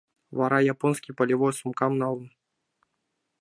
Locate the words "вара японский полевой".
0.37-1.53